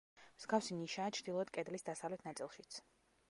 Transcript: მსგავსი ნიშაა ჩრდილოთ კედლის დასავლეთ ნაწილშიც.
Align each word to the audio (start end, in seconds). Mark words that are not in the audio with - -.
მსგავსი 0.43 0.77
ნიშაა 0.77 1.11
ჩრდილოთ 1.17 1.53
კედლის 1.59 1.87
დასავლეთ 1.91 2.27
ნაწილშიც. 2.31 2.81